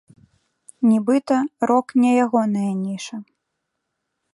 Нібыта, 0.93 1.37
рок 1.73 1.87
не 2.05 2.11
ягоная 2.25 2.67
ніша. 2.85 3.17